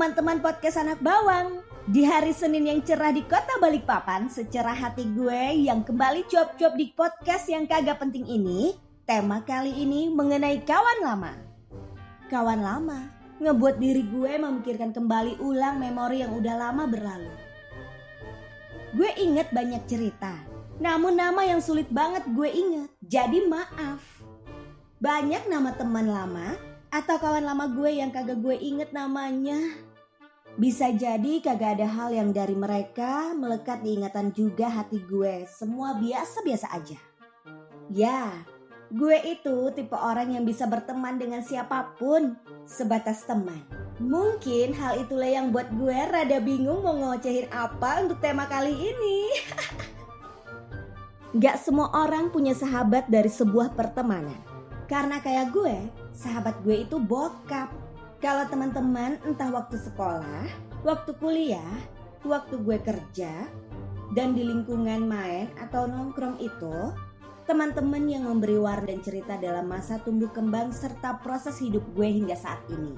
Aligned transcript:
teman-teman 0.00 0.40
podcast 0.40 0.80
anak 0.80 0.96
bawang. 1.04 1.60
Di 1.84 2.08
hari 2.08 2.32
Senin 2.32 2.64
yang 2.64 2.80
cerah 2.80 3.12
di 3.12 3.20
kota 3.20 3.60
Balikpapan, 3.60 4.32
secerah 4.32 4.72
hati 4.72 5.04
gue 5.12 5.60
yang 5.60 5.84
kembali 5.84 6.24
cuap-cuap 6.24 6.72
di 6.72 6.88
podcast 6.96 7.44
yang 7.52 7.68
kagak 7.68 8.00
penting 8.00 8.24
ini, 8.24 8.80
tema 9.04 9.44
kali 9.44 9.68
ini 9.76 10.08
mengenai 10.08 10.64
kawan 10.64 11.04
lama. 11.04 11.36
Kawan 12.32 12.64
lama 12.64 13.12
ngebuat 13.44 13.76
diri 13.76 14.08
gue 14.08 14.40
memikirkan 14.40 14.96
kembali 14.96 15.36
ulang 15.36 15.76
memori 15.76 16.24
yang 16.24 16.32
udah 16.32 16.54
lama 16.56 16.88
berlalu. 16.88 17.36
Gue 18.96 19.12
inget 19.20 19.52
banyak 19.52 19.84
cerita, 19.84 20.32
namun 20.80 21.12
nama 21.12 21.44
yang 21.44 21.60
sulit 21.60 21.92
banget 21.92 22.24
gue 22.24 22.48
inget, 22.48 22.88
jadi 23.04 23.44
maaf. 23.52 24.00
Banyak 24.96 25.44
nama 25.44 25.76
teman 25.76 26.08
lama 26.08 26.56
atau 26.88 27.20
kawan 27.20 27.44
lama 27.44 27.68
gue 27.68 28.00
yang 28.00 28.08
kagak 28.08 28.40
gue 28.40 28.56
inget 28.56 28.96
namanya. 28.96 29.89
Bisa 30.60 30.92
jadi 30.92 31.40
kagak 31.40 31.80
ada 31.80 31.88
hal 31.88 32.12
yang 32.12 32.36
dari 32.36 32.52
mereka 32.52 33.32
melekat 33.32 33.80
di 33.80 33.96
ingatan 33.96 34.28
juga 34.36 34.68
hati 34.68 35.00
gue. 35.00 35.48
Semua 35.48 35.96
biasa-biasa 35.96 36.68
aja. 36.76 37.00
Ya, 37.88 38.28
gue 38.92 39.16
itu 39.24 39.72
tipe 39.72 39.96
orang 39.96 40.36
yang 40.36 40.44
bisa 40.44 40.68
berteman 40.68 41.16
dengan 41.16 41.40
siapa 41.40 41.96
pun 41.96 42.36
sebatas 42.68 43.24
teman. 43.24 43.64
Mungkin 44.04 44.76
hal 44.76 45.00
itulah 45.00 45.32
yang 45.32 45.48
buat 45.48 45.72
gue 45.72 45.96
rada 45.96 46.36
bingung 46.44 46.84
mau 46.84 46.92
ngocehin 46.92 47.48
apa 47.48 48.04
untuk 48.04 48.20
tema 48.20 48.44
kali 48.44 48.76
ini. 48.76 49.32
Gak 51.40 51.56
semua 51.56 51.88
orang 51.96 52.28
punya 52.28 52.52
sahabat 52.52 53.08
dari 53.08 53.32
sebuah 53.32 53.72
pertemanan. 53.72 54.36
Karena 54.84 55.24
kayak 55.24 55.56
gue, 55.56 55.76
sahabat 56.12 56.60
gue 56.60 56.84
itu 56.84 57.00
bokap. 57.00 57.79
Kalau 58.20 58.44
teman-teman 58.52 59.16
entah 59.24 59.48
waktu 59.48 59.80
sekolah, 59.80 60.44
waktu 60.84 61.16
kuliah, 61.16 61.72
waktu 62.20 62.60
gue 62.60 62.76
kerja, 62.84 63.48
dan 64.12 64.36
di 64.36 64.44
lingkungan 64.44 65.08
main 65.08 65.48
atau 65.56 65.88
nongkrong 65.88 66.36
itu, 66.36 66.92
teman-teman 67.48 68.04
yang 68.04 68.28
memberi 68.28 68.60
warna 68.60 68.92
dan 68.92 69.00
cerita 69.00 69.40
dalam 69.40 69.64
masa 69.72 69.96
tumbuh 70.04 70.28
kembang 70.28 70.68
serta 70.68 71.16
proses 71.24 71.56
hidup 71.64 71.80
gue 71.96 72.12
hingga 72.12 72.36
saat 72.36 72.60
ini. 72.68 72.92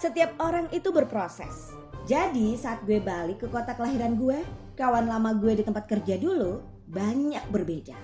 Setiap 0.00 0.40
orang 0.40 0.72
itu 0.72 0.88
berproses. 0.88 1.76
Jadi 2.08 2.56
saat 2.56 2.80
gue 2.88 2.96
balik 2.96 3.44
ke 3.44 3.46
kota 3.52 3.76
kelahiran 3.76 4.16
gue, 4.16 4.40
kawan 4.72 5.04
lama 5.04 5.36
gue 5.36 5.60
di 5.60 5.68
tempat 5.68 5.84
kerja 5.84 6.16
dulu 6.16 6.64
banyak 6.88 7.44
berbeda. 7.52 8.00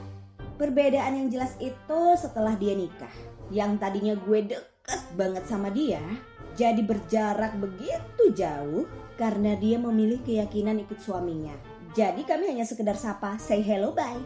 Perbedaan 0.60 1.16
yang 1.16 1.32
jelas 1.32 1.56
itu 1.64 2.00
setelah 2.20 2.52
dia 2.60 2.76
nikah 2.76 3.16
yang 3.48 3.80
tadinya 3.80 4.12
gue 4.12 4.52
deket 4.52 4.77
banget 5.16 5.44
sama 5.48 5.68
dia 5.68 6.00
jadi 6.58 6.82
berjarak 6.82 7.54
begitu 7.62 8.34
jauh 8.34 8.82
karena 9.14 9.54
dia 9.54 9.78
memilih 9.78 10.18
keyakinan 10.26 10.82
ikut 10.82 10.98
suaminya. 10.98 11.54
Jadi 11.94 12.26
kami 12.26 12.50
hanya 12.50 12.66
sekedar 12.66 12.98
sapa, 12.98 13.38
say 13.38 13.62
hello 13.62 13.94
bye. 13.94 14.18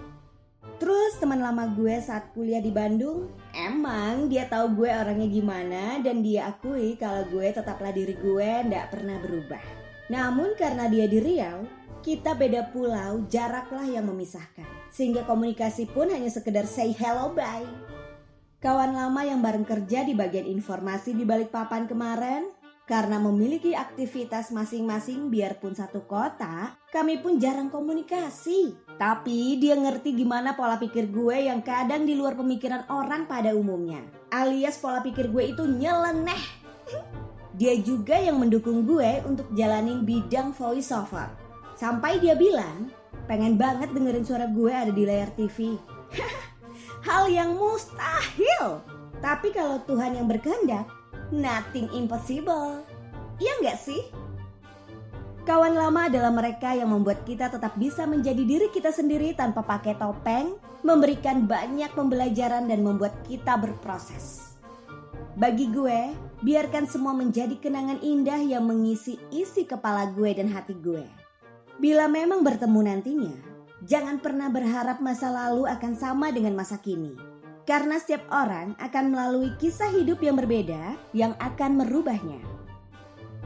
Terus 0.80 1.20
teman 1.20 1.44
lama 1.44 1.68
gue 1.76 1.92
saat 2.00 2.32
kuliah 2.32 2.64
di 2.64 2.72
Bandung, 2.72 3.28
emang 3.52 4.32
dia 4.32 4.48
tahu 4.48 4.80
gue 4.80 4.90
orangnya 4.90 5.28
gimana 5.28 6.00
dan 6.00 6.24
dia 6.24 6.48
akui 6.48 6.96
kalau 6.96 7.28
gue 7.28 7.52
tetaplah 7.52 7.92
diri 7.92 8.16
gue 8.16 8.50
ndak 8.66 8.96
pernah 8.96 9.20
berubah. 9.20 9.62
Namun 10.08 10.56
karena 10.56 10.88
dia 10.88 11.04
di 11.06 11.20
Riau, 11.20 11.68
kita 12.00 12.32
beda 12.32 12.72
pulau, 12.72 13.28
jaraklah 13.28 13.86
yang 13.86 14.08
memisahkan. 14.08 14.66
Sehingga 14.88 15.22
komunikasi 15.28 15.86
pun 15.92 16.08
hanya 16.08 16.32
sekedar 16.32 16.64
say 16.64 16.96
hello 16.96 17.30
bye. 17.30 17.68
Kawan 18.62 18.94
lama 18.94 19.26
yang 19.26 19.42
bareng 19.42 19.66
kerja 19.66 20.06
di 20.06 20.14
bagian 20.14 20.46
informasi 20.46 21.18
di 21.18 21.26
balik 21.26 21.50
papan 21.50 21.90
kemarin, 21.90 22.46
karena 22.86 23.18
memiliki 23.18 23.74
aktivitas 23.74 24.54
masing-masing 24.54 25.34
biarpun 25.34 25.74
satu 25.74 26.06
kota, 26.06 26.78
kami 26.94 27.18
pun 27.18 27.42
jarang 27.42 27.74
komunikasi. 27.74 28.70
Tapi 28.94 29.58
dia 29.58 29.74
ngerti 29.74 30.14
gimana 30.14 30.54
pola 30.54 30.78
pikir 30.78 31.10
gue 31.10 31.50
yang 31.50 31.58
kadang 31.66 32.06
di 32.06 32.14
luar 32.14 32.38
pemikiran 32.38 32.86
orang 32.86 33.26
pada 33.26 33.50
umumnya. 33.50 33.98
Alias 34.30 34.78
pola 34.78 35.02
pikir 35.02 35.34
gue 35.34 35.58
itu 35.58 35.66
nyeleneh. 35.66 36.42
Dia 37.58 37.74
juga 37.82 38.14
yang 38.14 38.38
mendukung 38.38 38.86
gue 38.86 39.26
untuk 39.26 39.50
jalanin 39.58 40.06
bidang 40.06 40.54
voice 40.54 40.94
over. 40.94 41.28
Sampai 41.76 42.16
dia 42.16 42.32
bilang, 42.32 42.88
pengen 43.28 43.60
banget 43.60 43.92
dengerin 43.92 44.24
suara 44.24 44.48
gue 44.48 44.72
ada 44.72 44.88
di 44.88 45.04
layar 45.04 45.28
TV. 45.36 45.76
Hal 47.02 47.26
yang 47.28 47.58
mustahil. 47.58 48.82
Tapi 49.22 49.54
kalau 49.54 49.78
Tuhan 49.86 50.18
yang 50.18 50.26
berkehendak, 50.26 50.86
nothing 51.30 51.90
impossible. 51.94 52.82
Iya 53.38 53.52
nggak 53.62 53.78
sih? 53.78 54.02
Kawan 55.42 55.74
lama 55.74 56.06
adalah 56.06 56.30
mereka 56.30 56.70
yang 56.70 56.94
membuat 56.94 57.26
kita 57.26 57.50
tetap 57.50 57.74
bisa 57.74 58.06
menjadi 58.06 58.46
diri 58.46 58.70
kita 58.70 58.94
sendiri 58.94 59.34
tanpa 59.34 59.66
pakai 59.66 59.98
topeng, 59.98 60.54
memberikan 60.86 61.50
banyak 61.50 61.90
pembelajaran 61.98 62.70
dan 62.70 62.86
membuat 62.86 63.10
kita 63.26 63.58
berproses. 63.58 64.54
Bagi 65.34 65.66
gue, 65.74 66.14
biarkan 66.46 66.86
semua 66.86 67.10
menjadi 67.10 67.58
kenangan 67.58 67.98
indah 68.06 68.38
yang 68.38 68.62
mengisi 68.62 69.18
isi 69.34 69.66
kepala 69.66 70.14
gue 70.14 70.30
dan 70.30 70.46
hati 70.46 70.78
gue. 70.78 71.02
Bila 71.82 72.06
memang 72.06 72.46
bertemu 72.46 72.80
nantinya, 72.86 73.51
Jangan 73.82 74.22
pernah 74.22 74.46
berharap 74.46 75.02
masa 75.02 75.26
lalu 75.26 75.66
akan 75.66 75.98
sama 75.98 76.30
dengan 76.30 76.54
masa 76.54 76.78
kini. 76.78 77.18
Karena 77.66 77.98
setiap 77.98 78.22
orang 78.30 78.78
akan 78.78 79.10
melalui 79.10 79.50
kisah 79.58 79.90
hidup 79.90 80.22
yang 80.22 80.38
berbeda 80.38 80.94
yang 81.10 81.34
akan 81.42 81.82
merubahnya. 81.82 82.38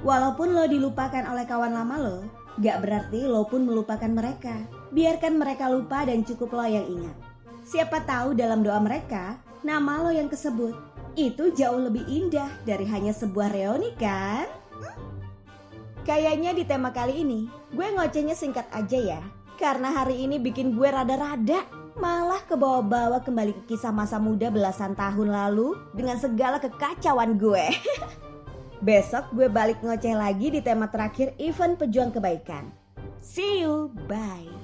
Walaupun 0.05 0.53
lo 0.53 0.69
dilupakan 0.69 1.25
oleh 1.25 1.49
kawan 1.49 1.73
lama 1.73 1.97
lo, 1.97 2.19
gak 2.61 2.85
berarti 2.85 3.25
lo 3.25 3.49
pun 3.49 3.65
melupakan 3.65 4.13
mereka. 4.13 4.61
Biarkan 4.93 5.41
mereka 5.41 5.73
lupa 5.73 6.05
dan 6.05 6.21
cukup 6.21 6.53
lo 6.53 6.69
yang 6.69 6.85
ingat. 6.85 7.17
Siapa 7.65 8.05
tahu 8.05 8.37
dalam 8.37 8.61
doa 8.61 8.77
mereka, 8.77 9.41
nama 9.65 10.05
lo 10.05 10.13
yang 10.13 10.29
kesebut. 10.29 10.77
Itu 11.17 11.49
jauh 11.57 11.81
lebih 11.81 12.05
indah 12.05 12.53
dari 12.69 12.85
hanya 12.85 13.17
sebuah 13.17 13.57
reuni 13.57 13.97
kan? 13.97 14.45
Kayaknya 16.05 16.53
di 16.53 16.69
tema 16.69 16.93
kali 16.93 17.25
ini, 17.25 17.49
gue 17.73 17.87
ngocehnya 17.89 18.37
singkat 18.37 18.69
aja 18.69 19.17
ya. 19.17 19.21
Karena 19.57 19.89
hari 19.89 20.29
ini 20.29 20.37
bikin 20.37 20.77
gue 20.77 20.85
rada-rada 20.85 21.65
malah 21.97 22.45
ke 22.45 22.53
bawa-bawa 22.53 23.25
kembali 23.25 23.57
ke 23.57 23.63
kisah 23.73 23.89
masa 23.89 24.21
muda 24.21 24.53
belasan 24.53 24.93
tahun 24.93 25.33
lalu 25.33 25.73
dengan 25.97 26.21
segala 26.21 26.61
kekacauan 26.61 27.41
gue. 27.41 27.73
Besok 28.87 29.33
gue 29.33 29.49
balik 29.49 29.81
ngoceh 29.81 30.13
lagi 30.13 30.53
di 30.53 30.61
tema 30.61 30.93
terakhir 30.93 31.33
event 31.41 31.81
pejuang 31.81 32.13
kebaikan. 32.13 32.69
See 33.25 33.65
you, 33.65 33.89
bye. 34.05 34.56